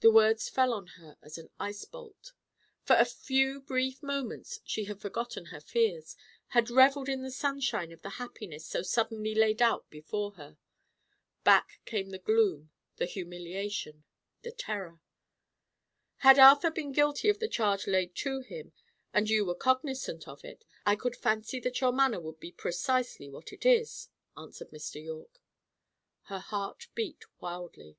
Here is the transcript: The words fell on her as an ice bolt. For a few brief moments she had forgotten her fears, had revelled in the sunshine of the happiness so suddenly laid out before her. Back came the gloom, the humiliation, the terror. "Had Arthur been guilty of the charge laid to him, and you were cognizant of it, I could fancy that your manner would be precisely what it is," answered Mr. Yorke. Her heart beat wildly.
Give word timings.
The 0.00 0.10
words 0.10 0.48
fell 0.48 0.72
on 0.72 0.88
her 0.98 1.16
as 1.22 1.38
an 1.38 1.50
ice 1.60 1.84
bolt. 1.84 2.32
For 2.82 2.96
a 2.96 3.04
few 3.04 3.60
brief 3.60 4.02
moments 4.02 4.58
she 4.64 4.86
had 4.86 5.00
forgotten 5.00 5.46
her 5.54 5.60
fears, 5.60 6.16
had 6.48 6.68
revelled 6.68 7.08
in 7.08 7.22
the 7.22 7.30
sunshine 7.30 7.92
of 7.92 8.02
the 8.02 8.18
happiness 8.18 8.66
so 8.66 8.82
suddenly 8.82 9.32
laid 9.36 9.62
out 9.62 9.88
before 9.88 10.32
her. 10.32 10.58
Back 11.44 11.78
came 11.84 12.10
the 12.10 12.18
gloom, 12.18 12.72
the 12.96 13.06
humiliation, 13.06 14.02
the 14.42 14.50
terror. 14.50 14.98
"Had 16.26 16.40
Arthur 16.40 16.72
been 16.72 16.90
guilty 16.90 17.28
of 17.28 17.38
the 17.38 17.46
charge 17.46 17.86
laid 17.86 18.16
to 18.16 18.40
him, 18.40 18.72
and 19.14 19.30
you 19.30 19.44
were 19.44 19.54
cognizant 19.54 20.26
of 20.26 20.44
it, 20.44 20.64
I 20.84 20.96
could 20.96 21.14
fancy 21.14 21.60
that 21.60 21.80
your 21.80 21.92
manner 21.92 22.18
would 22.18 22.40
be 22.40 22.50
precisely 22.50 23.30
what 23.30 23.52
it 23.52 23.64
is," 23.64 24.08
answered 24.36 24.72
Mr. 24.72 25.00
Yorke. 25.00 25.40
Her 26.22 26.40
heart 26.40 26.88
beat 26.96 27.22
wildly. 27.40 27.96